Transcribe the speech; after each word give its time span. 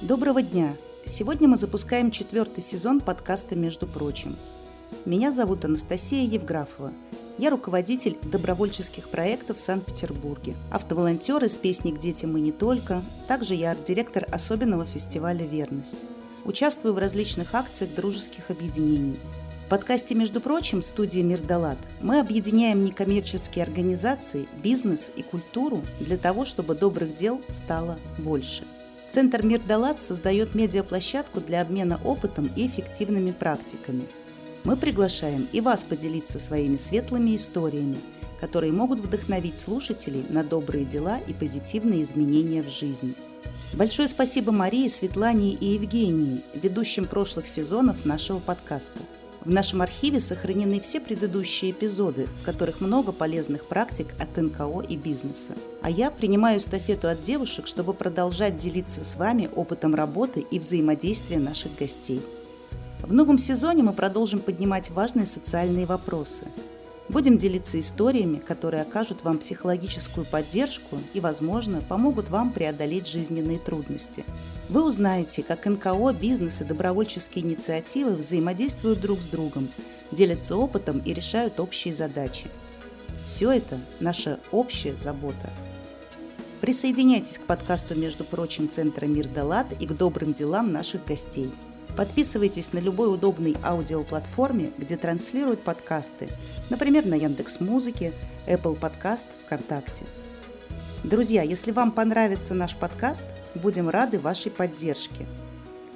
Доброго 0.00 0.40
дня! 0.40 0.76
Сегодня 1.04 1.46
мы 1.46 1.58
запускаем 1.58 2.10
четвертый 2.10 2.62
сезон 2.64 3.00
подкаста 3.00 3.54
«Между 3.54 3.86
прочим». 3.86 4.34
Меня 5.04 5.30
зовут 5.30 5.62
Анастасия 5.66 6.24
Евграфова. 6.26 6.90
Я 7.36 7.50
руководитель 7.50 8.16
добровольческих 8.22 9.10
проектов 9.10 9.58
в 9.58 9.60
Санкт-Петербурге, 9.60 10.54
автоволонтер 10.70 11.44
из 11.44 11.58
песни 11.58 11.90
«К 11.90 11.98
детям 11.98 12.32
мы 12.32 12.40
не 12.40 12.50
только», 12.50 13.02
также 13.28 13.54
я 13.54 13.72
арт-директор 13.72 14.26
особенного 14.30 14.86
фестиваля 14.86 15.44
«Верность». 15.44 16.06
Участвую 16.46 16.94
в 16.94 16.98
различных 16.98 17.54
акциях 17.54 17.94
дружеских 17.94 18.48
объединений. 18.48 19.18
В 19.66 19.68
подкасте 19.68 20.14
«Между 20.14 20.40
прочим» 20.40 20.82
студии 20.82 21.20
«Мирдалат» 21.20 21.78
мы 22.00 22.20
объединяем 22.20 22.84
некоммерческие 22.84 23.64
организации, 23.64 24.48
бизнес 24.62 25.12
и 25.14 25.22
культуру 25.22 25.82
для 25.98 26.16
того, 26.16 26.46
чтобы 26.46 26.74
добрых 26.74 27.14
дел 27.16 27.42
стало 27.50 27.98
больше– 28.16 28.64
Центр 29.10 29.44
«Мир 29.44 29.60
Далат» 29.66 30.00
создает 30.00 30.54
медиаплощадку 30.54 31.40
для 31.40 31.62
обмена 31.62 32.00
опытом 32.04 32.48
и 32.54 32.68
эффективными 32.68 33.32
практиками. 33.32 34.04
Мы 34.62 34.76
приглашаем 34.76 35.48
и 35.50 35.60
вас 35.60 35.82
поделиться 35.82 36.38
своими 36.38 36.76
светлыми 36.76 37.34
историями, 37.34 37.98
которые 38.40 38.72
могут 38.72 39.00
вдохновить 39.00 39.58
слушателей 39.58 40.24
на 40.28 40.44
добрые 40.44 40.84
дела 40.84 41.18
и 41.26 41.32
позитивные 41.32 42.04
изменения 42.04 42.62
в 42.62 42.68
жизни. 42.68 43.14
Большое 43.72 44.06
спасибо 44.06 44.52
Марии, 44.52 44.86
Светлане 44.86 45.54
и 45.54 45.74
Евгении, 45.74 46.42
ведущим 46.54 47.06
прошлых 47.06 47.48
сезонов 47.48 48.04
нашего 48.04 48.38
подкаста– 48.38 49.00
в 49.44 49.50
нашем 49.50 49.82
архиве 49.82 50.20
сохранены 50.20 50.80
все 50.80 51.00
предыдущие 51.00 51.70
эпизоды, 51.70 52.28
в 52.40 52.44
которых 52.44 52.80
много 52.80 53.12
полезных 53.12 53.66
практик 53.66 54.08
от 54.18 54.36
НКО 54.36 54.82
и 54.88 54.96
бизнеса. 54.96 55.52
А 55.82 55.90
я 55.90 56.10
принимаю 56.10 56.58
эстафету 56.58 57.08
от 57.08 57.20
девушек, 57.20 57.66
чтобы 57.66 57.94
продолжать 57.94 58.56
делиться 58.56 59.04
с 59.04 59.16
вами 59.16 59.48
опытом 59.54 59.94
работы 59.94 60.40
и 60.40 60.58
взаимодействия 60.58 61.38
наших 61.38 61.74
гостей. 61.78 62.20
В 63.02 63.12
новом 63.12 63.38
сезоне 63.38 63.82
мы 63.82 63.92
продолжим 63.92 64.40
поднимать 64.40 64.90
важные 64.90 65.26
социальные 65.26 65.86
вопросы– 65.86 66.44
Будем 67.10 67.36
делиться 67.36 67.80
историями, 67.80 68.38
которые 68.38 68.82
окажут 68.82 69.24
вам 69.24 69.38
психологическую 69.38 70.24
поддержку 70.24 71.00
и, 71.12 71.18
возможно, 71.18 71.80
помогут 71.80 72.30
вам 72.30 72.52
преодолеть 72.52 73.08
жизненные 73.08 73.58
трудности. 73.58 74.24
Вы 74.68 74.86
узнаете, 74.86 75.42
как 75.42 75.66
НКО, 75.66 76.12
бизнес 76.12 76.60
и 76.60 76.64
добровольческие 76.64 77.44
инициативы 77.44 78.12
взаимодействуют 78.12 79.00
друг 79.00 79.22
с 79.22 79.26
другом, 79.26 79.70
делятся 80.12 80.54
опытом 80.54 81.00
и 81.04 81.12
решают 81.12 81.58
общие 81.58 81.92
задачи. 81.92 82.46
Все 83.26 83.50
это 83.50 83.80
наша 83.98 84.38
общая 84.52 84.96
забота. 84.96 85.50
Присоединяйтесь 86.60 87.38
к 87.38 87.42
подкасту, 87.42 87.96
между 87.96 88.22
прочим, 88.22 88.70
Центра 88.70 89.06
Мир 89.06 89.26
Далат 89.26 89.66
и 89.80 89.86
к 89.86 89.96
добрым 89.96 90.32
делам 90.32 90.70
наших 90.70 91.04
гостей– 91.04 91.50
Подписывайтесь 91.96 92.72
на 92.72 92.78
любой 92.78 93.12
удобной 93.12 93.56
аудиоплатформе, 93.62 94.70
где 94.78 94.96
транслируют 94.96 95.60
подкасты, 95.62 96.28
например, 96.70 97.04
на 97.06 97.14
Яндекс 97.14 97.60
Музыке, 97.60 98.12
Apple 98.46 98.78
Podcast, 98.78 99.26
ВКонтакте. 99.44 100.04
Друзья, 101.04 101.42
если 101.42 101.72
вам 101.72 101.92
понравится 101.92 102.54
наш 102.54 102.76
подкаст, 102.76 103.24
будем 103.54 103.88
рады 103.88 104.18
вашей 104.18 104.50
поддержке. 104.50 105.26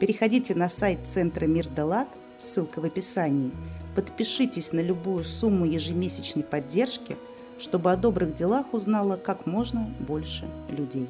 Переходите 0.00 0.54
на 0.54 0.68
сайт 0.68 1.00
Центра 1.04 1.46
Мир 1.46 1.68
Далат, 1.68 2.08
ссылка 2.38 2.80
в 2.80 2.84
описании, 2.84 3.52
подпишитесь 3.94 4.72
на 4.72 4.80
любую 4.80 5.24
сумму 5.24 5.64
ежемесячной 5.64 6.42
поддержки, 6.42 7.16
чтобы 7.60 7.92
о 7.92 7.96
добрых 7.96 8.34
делах 8.34 8.72
узнало 8.72 9.16
как 9.16 9.46
можно 9.46 9.88
больше 10.00 10.46
людей. 10.68 11.08